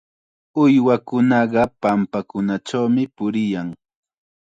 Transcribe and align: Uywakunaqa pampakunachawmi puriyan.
Uywakunaqa 0.63 1.63
pampakunachawmi 1.81 3.03
puriyan. 3.15 3.67